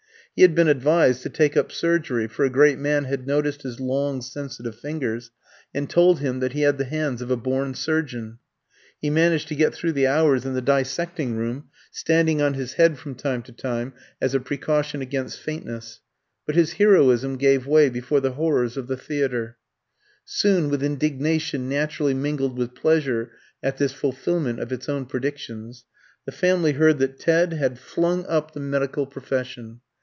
[0.33, 3.81] He had been advised to take up surgery, for a great man had noticed his
[3.81, 5.29] long sensitive fingers,
[5.75, 8.37] and told him that he had the hands of a born surgeon.
[9.01, 12.97] He managed to get through the hours in the dissecting room, standing on his head
[12.97, 13.91] from time to time
[14.21, 15.99] as a precaution against faintness;
[16.45, 19.57] but his heroism gave way before the horrors of the theatre.
[20.23, 23.31] Soon, with indignation naturally mingled with pleasure
[23.61, 25.83] at this fulfilment of its own predictions,
[26.25, 29.81] the family heard that Ted had flung up the medical profession.